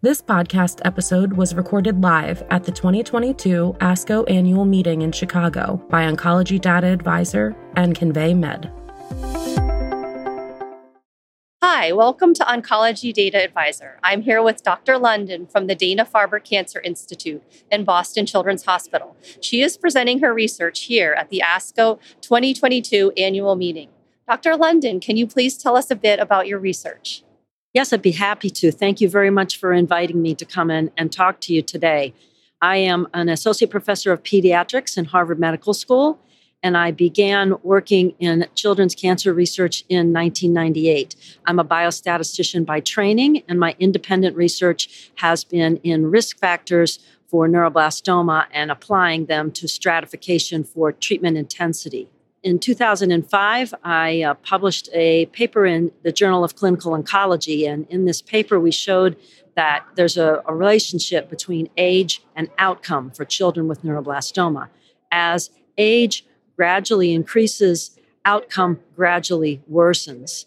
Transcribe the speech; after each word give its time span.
This 0.00 0.22
podcast 0.22 0.80
episode 0.84 1.32
was 1.32 1.56
recorded 1.56 2.00
live 2.04 2.44
at 2.50 2.62
the 2.62 2.70
2022 2.70 3.74
ASCO 3.80 4.30
annual 4.30 4.64
meeting 4.64 5.02
in 5.02 5.10
Chicago 5.10 5.84
by 5.90 6.04
Oncology 6.04 6.60
Data 6.60 6.86
Advisor 6.86 7.56
and 7.74 7.96
Convey 7.96 8.32
Med. 8.32 8.70
Hi, 11.60 11.90
welcome 11.90 12.32
to 12.34 12.44
Oncology 12.44 13.12
Data 13.12 13.42
Advisor. 13.42 13.98
I'm 14.04 14.22
here 14.22 14.40
with 14.40 14.62
Dr. 14.62 14.98
London 14.98 15.48
from 15.48 15.66
the 15.66 15.74
Dana 15.74 16.04
Farber 16.04 16.44
Cancer 16.44 16.78
Institute 16.78 17.42
in 17.68 17.82
Boston 17.82 18.24
Children's 18.24 18.66
Hospital. 18.66 19.16
She 19.40 19.62
is 19.62 19.76
presenting 19.76 20.20
her 20.20 20.32
research 20.32 20.82
here 20.82 21.12
at 21.14 21.28
the 21.28 21.42
ASCO 21.44 21.98
2022 22.20 23.14
annual 23.16 23.56
meeting. 23.56 23.88
Dr. 24.28 24.54
London, 24.54 25.00
can 25.00 25.16
you 25.16 25.26
please 25.26 25.58
tell 25.58 25.74
us 25.74 25.90
a 25.90 25.96
bit 25.96 26.20
about 26.20 26.46
your 26.46 26.60
research? 26.60 27.24
Yes, 27.78 27.92
I'd 27.92 28.02
be 28.02 28.10
happy 28.10 28.50
to. 28.50 28.72
Thank 28.72 29.00
you 29.00 29.08
very 29.08 29.30
much 29.30 29.56
for 29.56 29.72
inviting 29.72 30.20
me 30.20 30.34
to 30.34 30.44
come 30.44 30.68
in 30.68 30.90
and 30.96 31.12
talk 31.12 31.40
to 31.42 31.54
you 31.54 31.62
today. 31.62 32.12
I 32.60 32.78
am 32.78 33.06
an 33.14 33.28
associate 33.28 33.70
professor 33.70 34.10
of 34.10 34.24
pediatrics 34.24 34.98
in 34.98 35.04
Harvard 35.04 35.38
Medical 35.38 35.72
School, 35.72 36.18
and 36.60 36.76
I 36.76 36.90
began 36.90 37.54
working 37.62 38.16
in 38.18 38.48
children's 38.56 38.96
cancer 38.96 39.32
research 39.32 39.84
in 39.88 40.12
1998. 40.12 41.14
I'm 41.46 41.60
a 41.60 41.64
biostatistician 41.64 42.66
by 42.66 42.80
training, 42.80 43.44
and 43.48 43.60
my 43.60 43.76
independent 43.78 44.34
research 44.34 45.12
has 45.14 45.44
been 45.44 45.76
in 45.84 46.10
risk 46.10 46.36
factors 46.40 46.98
for 47.28 47.46
neuroblastoma 47.46 48.46
and 48.50 48.72
applying 48.72 49.26
them 49.26 49.52
to 49.52 49.68
stratification 49.68 50.64
for 50.64 50.90
treatment 50.90 51.36
intensity 51.36 52.08
in 52.42 52.58
2005, 52.58 53.74
I 53.82 54.22
uh, 54.22 54.34
published 54.34 54.88
a 54.92 55.26
paper 55.26 55.66
in 55.66 55.92
the 56.02 56.12
Journal 56.12 56.44
of 56.44 56.54
Clinical 56.54 56.92
Oncology. 56.92 57.68
And 57.68 57.86
in 57.88 58.04
this 58.04 58.22
paper, 58.22 58.60
we 58.60 58.70
showed 58.70 59.16
that 59.56 59.84
there's 59.96 60.16
a, 60.16 60.42
a 60.46 60.54
relationship 60.54 61.28
between 61.28 61.68
age 61.76 62.22
and 62.36 62.48
outcome 62.58 63.10
for 63.10 63.24
children 63.24 63.66
with 63.66 63.82
neuroblastoma. 63.82 64.68
As 65.10 65.50
age 65.76 66.24
gradually 66.56 67.12
increases, 67.12 67.98
outcome 68.24 68.80
gradually 68.94 69.60
worsens. 69.70 70.44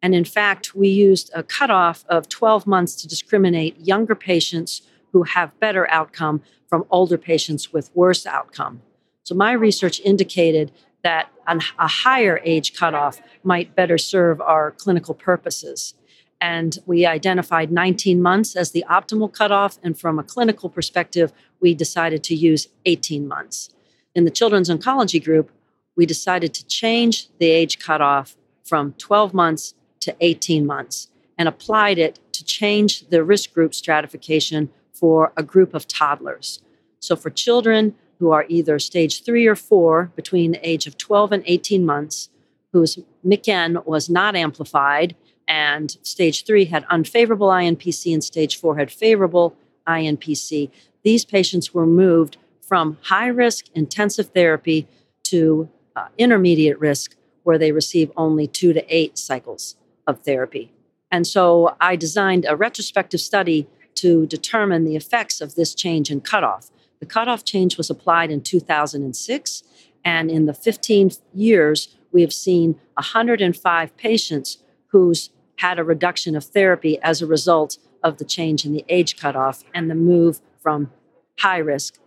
And 0.00 0.14
in 0.14 0.24
fact, 0.24 0.74
we 0.74 0.88
used 0.88 1.30
a 1.34 1.42
cutoff 1.42 2.04
of 2.08 2.28
12 2.28 2.66
months 2.66 2.94
to 2.96 3.08
discriminate 3.08 3.80
younger 3.80 4.14
patients 4.14 4.82
who 5.12 5.24
have 5.24 5.58
better 5.60 5.88
outcome 5.90 6.42
from 6.68 6.84
older 6.90 7.18
patients 7.18 7.72
with 7.72 7.90
worse 7.94 8.26
outcome. 8.26 8.82
So 9.24 9.34
my 9.34 9.52
research 9.52 10.00
indicated 10.00 10.72
that 11.02 11.31
a 11.46 11.88
higher 11.88 12.40
age 12.44 12.74
cutoff 12.74 13.20
might 13.42 13.74
better 13.74 13.98
serve 13.98 14.40
our 14.40 14.70
clinical 14.70 15.14
purposes. 15.14 15.94
And 16.40 16.78
we 16.86 17.06
identified 17.06 17.70
19 17.70 18.20
months 18.20 18.56
as 18.56 18.72
the 18.72 18.84
optimal 18.90 19.32
cutoff. 19.32 19.78
And 19.82 19.98
from 19.98 20.18
a 20.18 20.24
clinical 20.24 20.68
perspective, 20.68 21.32
we 21.60 21.74
decided 21.74 22.24
to 22.24 22.34
use 22.34 22.68
18 22.84 23.28
months. 23.28 23.70
In 24.14 24.24
the 24.24 24.30
children's 24.30 24.68
oncology 24.68 25.22
group, 25.22 25.50
we 25.96 26.06
decided 26.06 26.52
to 26.54 26.66
change 26.66 27.28
the 27.38 27.46
age 27.46 27.78
cutoff 27.78 28.36
from 28.64 28.94
12 28.94 29.32
months 29.34 29.74
to 30.00 30.16
18 30.20 30.66
months 30.66 31.08
and 31.38 31.48
applied 31.48 31.98
it 31.98 32.18
to 32.32 32.44
change 32.44 33.08
the 33.08 33.22
risk 33.22 33.52
group 33.52 33.74
stratification 33.74 34.70
for 34.92 35.32
a 35.36 35.42
group 35.42 35.74
of 35.74 35.86
toddlers. 35.86 36.60
So, 36.98 37.16
for 37.16 37.30
children 37.30 37.94
who 38.22 38.30
are 38.30 38.46
either 38.48 38.78
stage 38.78 39.24
three 39.24 39.48
or 39.48 39.56
four 39.56 40.12
between 40.14 40.52
the 40.52 40.68
age 40.68 40.86
of 40.86 40.96
12 40.96 41.32
and 41.32 41.42
18 41.44 41.84
months, 41.84 42.28
whose 42.72 42.96
MYCN 43.26 43.84
was 43.84 44.08
not 44.08 44.36
amplified, 44.36 45.16
and 45.48 45.96
stage 46.02 46.44
three 46.44 46.66
had 46.66 46.86
unfavorable 46.88 47.48
INPC, 47.48 48.14
and 48.14 48.22
stage 48.22 48.56
four 48.56 48.78
had 48.78 48.92
favorable 48.92 49.56
INPC. 49.88 50.70
These 51.02 51.24
patients 51.24 51.74
were 51.74 51.84
moved 51.84 52.36
from 52.60 52.96
high 53.02 53.26
risk 53.26 53.64
intensive 53.74 54.28
therapy 54.28 54.86
to 55.24 55.68
uh, 55.96 56.06
intermediate 56.16 56.78
risk, 56.78 57.16
where 57.42 57.58
they 57.58 57.72
receive 57.72 58.12
only 58.16 58.46
two 58.46 58.72
to 58.72 58.84
eight 58.88 59.18
cycles 59.18 59.74
of 60.06 60.20
therapy. 60.20 60.70
And 61.10 61.26
so 61.26 61.74
I 61.80 61.96
designed 61.96 62.46
a 62.48 62.54
retrospective 62.54 63.20
study 63.20 63.66
to 63.96 64.26
determine 64.26 64.84
the 64.84 64.94
effects 64.94 65.40
of 65.40 65.56
this 65.56 65.74
change 65.74 66.08
in 66.08 66.20
cutoff. 66.20 66.70
The 67.02 67.06
cutoff 67.06 67.44
change 67.44 67.76
was 67.76 67.90
applied 67.90 68.30
in 68.30 68.42
2006, 68.42 69.64
and 70.04 70.30
in 70.30 70.46
the 70.46 70.54
15 70.54 71.10
years, 71.34 71.96
we 72.12 72.20
have 72.20 72.32
seen 72.32 72.78
105 72.94 73.96
patients 73.96 74.58
who's 74.86 75.30
had 75.56 75.80
a 75.80 75.84
reduction 75.84 76.36
of 76.36 76.44
therapy 76.44 77.00
as 77.02 77.20
a 77.20 77.26
result 77.26 77.78
of 78.04 78.18
the 78.18 78.24
change 78.24 78.64
in 78.64 78.72
the 78.72 78.84
age 78.88 79.16
cutoff 79.16 79.64
and 79.74 79.90
the 79.90 79.96
move 79.96 80.40
from 80.60 80.92
high 81.40 81.58
risk 81.58 81.98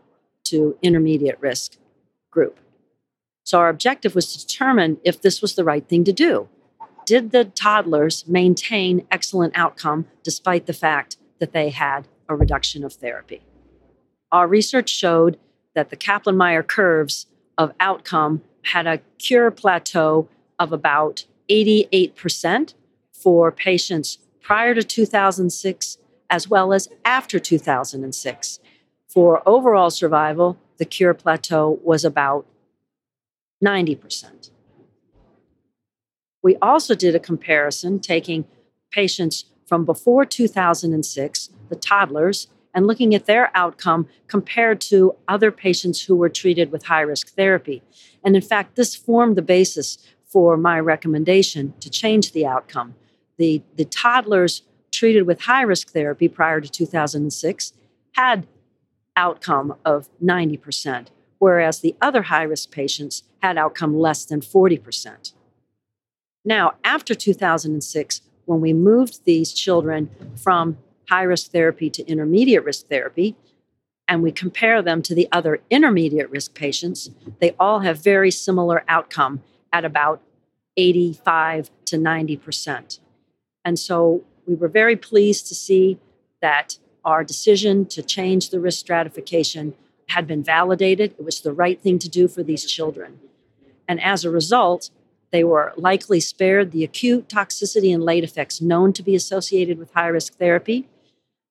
to 0.45 0.77
intermediate 0.81 1.41
risk 1.41 1.75
group. 2.31 2.57
So, 3.43 3.59
our 3.59 3.67
objective 3.67 4.15
was 4.15 4.31
to 4.31 4.47
determine 4.47 5.01
if 5.03 5.21
this 5.21 5.41
was 5.41 5.55
the 5.55 5.65
right 5.65 5.85
thing 5.85 6.05
to 6.05 6.13
do. 6.13 6.47
Did 7.05 7.31
the 7.31 7.43
toddlers 7.43 8.25
maintain 8.29 9.05
excellent 9.11 9.57
outcome 9.57 10.05
despite 10.23 10.67
the 10.67 10.73
fact 10.73 11.17
that 11.39 11.51
they 11.51 11.71
had 11.71 12.07
a 12.29 12.35
reduction 12.37 12.85
of 12.85 12.93
therapy? 12.93 13.41
Our 14.31 14.47
research 14.47 14.89
showed 14.89 15.37
that 15.73 15.89
the 15.89 15.95
Kaplan 15.95 16.37
Meier 16.37 16.63
curves 16.63 17.27
of 17.57 17.73
outcome 17.79 18.41
had 18.63 18.87
a 18.87 18.99
cure 19.17 19.51
plateau 19.51 20.27
of 20.59 20.71
about 20.71 21.25
88% 21.49 22.73
for 23.13 23.51
patients 23.51 24.17
prior 24.41 24.73
to 24.73 24.83
2006 24.83 25.97
as 26.29 26.49
well 26.49 26.73
as 26.73 26.87
after 27.03 27.39
2006. 27.39 28.59
For 29.07 29.47
overall 29.47 29.89
survival, 29.89 30.57
the 30.77 30.85
cure 30.85 31.13
plateau 31.13 31.79
was 31.83 32.03
about 32.03 32.45
90%. 33.63 34.49
We 36.41 36.57
also 36.61 36.95
did 36.95 37.15
a 37.15 37.19
comparison 37.19 37.99
taking 37.99 38.45
patients 38.91 39.45
from 39.65 39.85
before 39.85 40.25
2006, 40.25 41.49
the 41.69 41.75
toddlers, 41.75 42.47
and 42.75 42.85
looking 42.85 43.15
at 43.15 43.25
their 43.25 43.49
outcome 43.55 44.07
compared 44.27 44.81
to 44.81 45.15
other 45.27 45.51
patients 45.51 46.03
who 46.03 46.15
were 46.15 46.29
treated 46.29 46.71
with 46.71 46.85
high 46.85 47.01
risk 47.01 47.33
therapy. 47.35 47.81
And 48.23 48.35
in 48.35 48.41
fact, 48.41 48.75
this 48.75 48.95
formed 48.95 49.37
the 49.37 49.41
basis 49.41 49.97
for 50.27 50.57
my 50.57 50.79
recommendation 50.79 51.73
to 51.79 51.89
change 51.89 52.33
the 52.33 52.45
outcome. 52.45 52.93
The, 53.37 53.63
the 53.77 53.85
toddlers 53.85 54.63
treated 54.91 55.25
with 55.25 55.41
high 55.41 55.61
risk 55.61 55.91
therapy 55.91 56.27
prior 56.27 56.59
to 56.59 56.69
2006 56.69 57.73
had 58.11 58.45
outcome 59.15 59.75
of 59.85 60.09
90%, 60.21 61.07
whereas 61.39 61.79
the 61.79 61.95
other 62.01 62.23
high 62.23 62.43
risk 62.43 62.71
patients 62.71 63.23
had 63.41 63.57
outcome 63.57 63.97
less 63.97 64.25
than 64.25 64.41
40%. 64.41 65.31
Now, 66.43 66.73
after 66.83 67.15
2006, 67.15 68.21
when 68.45 68.61
we 68.61 68.73
moved 68.73 69.25
these 69.25 69.53
children 69.53 70.09
from 70.35 70.77
high 71.09 71.23
risk 71.23 71.51
therapy 71.51 71.89
to 71.89 72.05
intermediate 72.05 72.63
risk 72.63 72.87
therapy, 72.87 73.35
and 74.07 74.21
we 74.21 74.31
compare 74.31 74.81
them 74.81 75.01
to 75.01 75.15
the 75.15 75.27
other 75.31 75.61
intermediate 75.69 76.29
risk 76.29 76.53
patients, 76.53 77.09
they 77.39 77.55
all 77.59 77.79
have 77.79 78.03
very 78.03 78.31
similar 78.31 78.83
outcome 78.87 79.41
at 79.73 79.83
about 79.83 80.21
85 80.77 81.71
to 81.85 81.97
90%. 81.97 82.99
And 83.63 83.79
so 83.79 84.23
we 84.45 84.55
were 84.55 84.67
very 84.67 84.95
pleased 84.95 85.47
to 85.47 85.55
see 85.55 85.97
that 86.41 86.77
our 87.03 87.23
decision 87.23 87.85
to 87.87 88.03
change 88.03 88.49
the 88.49 88.59
risk 88.59 88.79
stratification 88.79 89.73
had 90.09 90.27
been 90.27 90.43
validated. 90.43 91.15
It 91.17 91.25
was 91.25 91.41
the 91.41 91.53
right 91.53 91.81
thing 91.81 91.97
to 91.99 92.09
do 92.09 92.27
for 92.27 92.43
these 92.43 92.65
children. 92.65 93.19
And 93.87 94.01
as 94.01 94.23
a 94.23 94.29
result, 94.29 94.89
they 95.31 95.43
were 95.43 95.73
likely 95.75 96.19
spared 96.19 96.71
the 96.71 96.83
acute 96.83 97.27
toxicity 97.27 97.93
and 97.93 98.03
late 98.03 98.23
effects 98.23 98.61
known 98.61 98.93
to 98.93 99.03
be 99.03 99.15
associated 99.15 99.77
with 99.77 99.93
high 99.93 100.07
risk 100.07 100.37
therapy. 100.37 100.87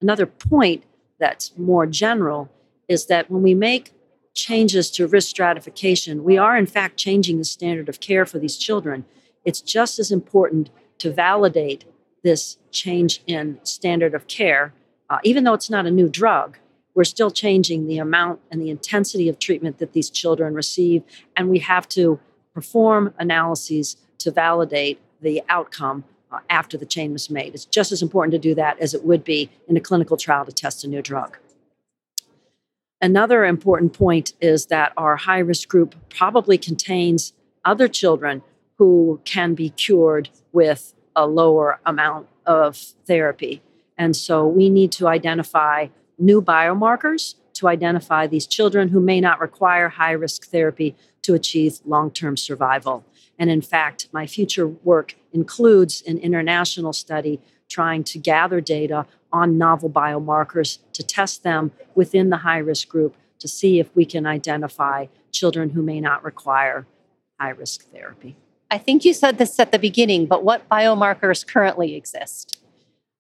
Another 0.00 0.26
point 0.26 0.84
that's 1.18 1.52
more 1.56 1.86
general 1.86 2.50
is 2.88 3.06
that 3.06 3.30
when 3.30 3.42
we 3.42 3.54
make 3.54 3.92
changes 4.34 4.90
to 4.90 5.06
risk 5.06 5.28
stratification, 5.28 6.24
we 6.24 6.36
are 6.36 6.56
in 6.56 6.66
fact 6.66 6.96
changing 6.96 7.38
the 7.38 7.44
standard 7.44 7.88
of 7.88 8.00
care 8.00 8.26
for 8.26 8.38
these 8.38 8.56
children. 8.56 9.04
It's 9.44 9.60
just 9.60 9.98
as 9.98 10.10
important 10.10 10.70
to 10.98 11.12
validate 11.12 11.84
this 12.22 12.58
change 12.70 13.22
in 13.26 13.60
standard 13.62 14.14
of 14.14 14.26
care, 14.26 14.72
uh, 15.08 15.18
even 15.22 15.44
though 15.44 15.54
it's 15.54 15.70
not 15.70 15.86
a 15.86 15.90
new 15.90 16.08
drug. 16.08 16.58
We're 16.94 17.04
still 17.04 17.30
changing 17.30 17.86
the 17.86 17.98
amount 17.98 18.40
and 18.50 18.60
the 18.60 18.70
intensity 18.70 19.28
of 19.28 19.38
treatment 19.38 19.78
that 19.78 19.92
these 19.92 20.10
children 20.10 20.54
receive, 20.54 21.02
and 21.36 21.48
we 21.48 21.58
have 21.60 21.88
to 21.90 22.20
perform 22.54 23.12
analyses 23.18 23.96
to 24.18 24.30
validate 24.30 25.00
the 25.20 25.42
outcome 25.48 26.04
after 26.50 26.76
the 26.76 26.86
chain 26.86 27.12
was 27.12 27.30
made. 27.30 27.54
It's 27.54 27.64
just 27.64 27.92
as 27.92 28.02
important 28.02 28.32
to 28.32 28.38
do 28.38 28.54
that 28.54 28.78
as 28.78 28.94
it 28.94 29.04
would 29.04 29.24
be 29.24 29.50
in 29.68 29.76
a 29.76 29.80
clinical 29.80 30.16
trial 30.16 30.44
to 30.44 30.52
test 30.52 30.84
a 30.84 30.88
new 30.88 31.02
drug. 31.02 31.38
Another 33.00 33.44
important 33.44 33.92
point 33.92 34.32
is 34.40 34.66
that 34.66 34.92
our 34.96 35.16
high 35.16 35.38
risk 35.38 35.68
group 35.68 35.94
probably 36.08 36.56
contains 36.56 37.32
other 37.64 37.88
children 37.88 38.42
who 38.78 39.20
can 39.24 39.54
be 39.54 39.70
cured 39.70 40.30
with 40.52 40.94
a 41.14 41.26
lower 41.26 41.80
amount 41.84 42.28
of 42.46 42.76
therapy. 43.06 43.62
And 43.96 44.16
so 44.16 44.46
we 44.46 44.68
need 44.70 44.90
to 44.92 45.06
identify 45.06 45.88
new 46.18 46.40
biomarkers 46.42 47.34
to 47.54 47.68
identify 47.68 48.26
these 48.26 48.46
children 48.46 48.88
who 48.88 49.00
may 49.00 49.20
not 49.20 49.40
require 49.40 49.88
high 49.88 50.12
risk 50.12 50.46
therapy 50.46 50.94
to 51.22 51.34
achieve 51.34 51.80
long 51.84 52.10
term 52.10 52.36
survival. 52.36 53.04
And 53.38 53.50
in 53.50 53.62
fact, 53.62 54.08
my 54.12 54.26
future 54.26 54.66
work 54.66 55.16
includes 55.32 56.02
an 56.06 56.18
international 56.18 56.92
study 56.92 57.40
trying 57.68 58.04
to 58.04 58.18
gather 58.18 58.60
data 58.60 59.06
on 59.32 59.58
novel 59.58 59.90
biomarkers 59.90 60.78
to 60.92 61.02
test 61.02 61.42
them 61.42 61.72
within 61.94 62.30
the 62.30 62.38
high 62.38 62.58
risk 62.58 62.88
group 62.88 63.16
to 63.40 63.48
see 63.48 63.80
if 63.80 63.94
we 63.96 64.04
can 64.04 64.26
identify 64.26 65.06
children 65.32 65.70
who 65.70 65.82
may 65.82 66.00
not 66.00 66.22
require 66.22 66.86
high 67.40 67.50
risk 67.50 67.90
therapy. 67.90 68.36
I 68.70 68.78
think 68.78 69.04
you 69.04 69.12
said 69.12 69.38
this 69.38 69.58
at 69.58 69.72
the 69.72 69.78
beginning, 69.78 70.26
but 70.26 70.44
what 70.44 70.68
biomarkers 70.68 71.46
currently 71.46 71.94
exist? 71.94 72.60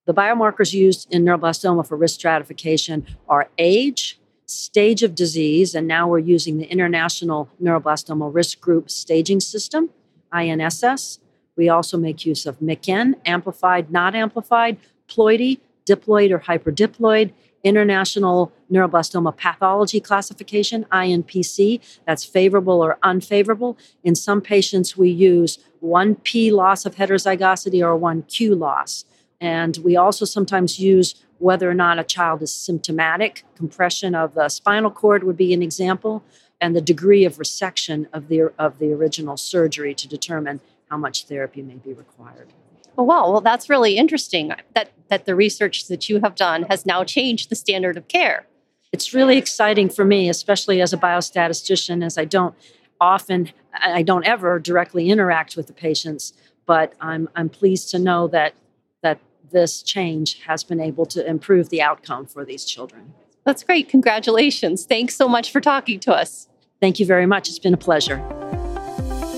The 0.06 0.14
biomarkers 0.14 0.72
used 0.72 1.12
in 1.12 1.24
neuroblastoma 1.24 1.86
for 1.86 1.96
risk 1.96 2.16
stratification 2.16 3.06
are 3.28 3.48
age, 3.58 4.18
stage 4.46 5.02
of 5.02 5.14
disease, 5.14 5.74
and 5.74 5.86
now 5.86 6.08
we're 6.08 6.18
using 6.18 6.58
the 6.58 6.66
International 6.66 7.48
Neuroblastoma 7.62 8.32
Risk 8.32 8.60
Group 8.60 8.90
Staging 8.90 9.40
System, 9.40 9.90
INSS. 10.32 11.18
We 11.56 11.68
also 11.68 11.96
make 11.96 12.26
use 12.26 12.46
of 12.46 12.58
MYCN, 12.60 13.14
amplified, 13.24 13.90
not 13.90 14.14
amplified, 14.14 14.76
ploidy, 15.08 15.60
diploid 15.86 16.30
or 16.30 16.40
hyperdiploid, 16.40 17.32
International 17.62 18.52
Neuroblastoma 18.70 19.34
Pathology 19.36 19.98
Classification, 19.98 20.84
INPC, 20.92 21.80
that's 22.06 22.24
favorable 22.24 22.84
or 22.84 22.98
unfavorable. 23.02 23.78
In 24.02 24.14
some 24.14 24.42
patients, 24.42 24.96
we 24.96 25.08
use 25.08 25.58
one 25.80 26.14
P 26.16 26.50
loss 26.50 26.84
of 26.84 26.96
heterozygosity 26.96 27.82
or 27.82 27.96
one 27.96 28.22
Q 28.22 28.54
loss. 28.54 29.06
And 29.44 29.76
we 29.84 29.94
also 29.94 30.24
sometimes 30.24 30.80
use 30.80 31.14
whether 31.36 31.68
or 31.68 31.74
not 31.74 31.98
a 31.98 32.02
child 32.04 32.40
is 32.40 32.50
symptomatic. 32.50 33.44
Compression 33.56 34.14
of 34.14 34.32
the 34.32 34.48
spinal 34.48 34.90
cord 34.90 35.22
would 35.22 35.36
be 35.36 35.52
an 35.52 35.62
example, 35.62 36.24
and 36.62 36.74
the 36.74 36.80
degree 36.80 37.26
of 37.26 37.36
resection 37.36 38.06
of 38.14 38.28
the, 38.28 38.50
of 38.58 38.78
the 38.78 38.90
original 38.90 39.36
surgery 39.36 39.94
to 39.96 40.08
determine 40.08 40.62
how 40.88 40.96
much 40.96 41.26
therapy 41.26 41.60
may 41.60 41.74
be 41.74 41.92
required. 41.92 42.54
Oh, 42.96 43.02
wow. 43.02 43.30
Well, 43.30 43.42
that's 43.42 43.68
really 43.68 43.98
interesting 43.98 44.54
that, 44.72 44.92
that 45.08 45.26
the 45.26 45.34
research 45.34 45.88
that 45.88 46.08
you 46.08 46.20
have 46.20 46.36
done 46.36 46.62
has 46.70 46.86
now 46.86 47.04
changed 47.04 47.50
the 47.50 47.56
standard 47.56 47.98
of 47.98 48.08
care. 48.08 48.46
It's 48.92 49.12
really 49.12 49.36
exciting 49.36 49.90
for 49.90 50.06
me, 50.06 50.30
especially 50.30 50.80
as 50.80 50.94
a 50.94 50.96
biostatistician, 50.96 52.02
as 52.02 52.16
I 52.16 52.24
don't 52.24 52.54
often, 52.98 53.50
I 53.78 54.02
don't 54.02 54.24
ever 54.24 54.58
directly 54.58 55.10
interact 55.10 55.54
with 55.54 55.66
the 55.66 55.74
patients, 55.74 56.32
but 56.64 56.94
I'm, 56.98 57.28
I'm 57.36 57.50
pleased 57.50 57.90
to 57.90 57.98
know 57.98 58.26
that, 58.28 58.54
that 59.02 59.18
this 59.50 59.82
change 59.82 60.42
has 60.42 60.64
been 60.64 60.80
able 60.80 61.06
to 61.06 61.26
improve 61.26 61.68
the 61.68 61.82
outcome 61.82 62.26
for 62.26 62.44
these 62.44 62.64
children. 62.64 63.14
That's 63.44 63.62
great. 63.62 63.88
Congratulations. 63.88 64.84
Thanks 64.84 65.16
so 65.16 65.28
much 65.28 65.52
for 65.52 65.60
talking 65.60 66.00
to 66.00 66.12
us. 66.12 66.48
Thank 66.80 66.98
you 66.98 67.06
very 67.06 67.26
much. 67.26 67.48
It's 67.48 67.58
been 67.58 67.74
a 67.74 67.78
pleasure. 67.78 68.22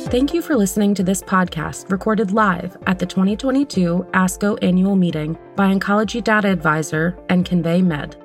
Thank 0.06 0.32
you 0.32 0.41
for 0.41 0.56
listening 0.56 0.94
to 0.94 1.03
this 1.03 1.20
podcast 1.20 1.91
recorded 1.91 2.31
live 2.31 2.76
at 2.87 3.00
the 3.00 3.06
2022 3.06 4.06
ASCO 4.12 4.56
annual 4.62 4.94
meeting 4.94 5.37
by 5.56 5.75
Oncology 5.75 6.23
Data 6.23 6.49
Advisor 6.49 7.19
and 7.29 7.44
Convey 7.44 7.82
Med. 7.82 8.17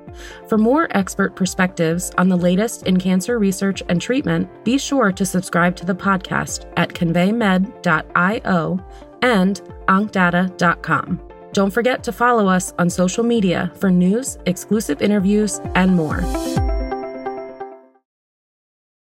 For 0.48 0.58
more 0.58 0.88
expert 0.96 1.34
perspectives 1.34 2.12
on 2.18 2.28
the 2.28 2.36
latest 2.36 2.84
in 2.84 2.98
cancer 2.98 3.38
research 3.38 3.82
and 3.88 4.00
treatment, 4.00 4.48
be 4.64 4.78
sure 4.78 5.10
to 5.10 5.26
subscribe 5.26 5.74
to 5.76 5.84
the 5.84 5.94
podcast 5.94 6.72
at 6.76 6.94
conveymed.io 6.94 8.80
and 9.22 9.60
oncdata.com. 9.88 11.31
Don't 11.52 11.70
forget 11.70 12.02
to 12.04 12.12
follow 12.12 12.48
us 12.48 12.72
on 12.78 12.88
social 12.88 13.22
media 13.22 13.70
for 13.78 13.90
news, 13.90 14.38
exclusive 14.46 15.02
interviews, 15.02 15.60
and 15.74 15.94
more. 15.94 16.22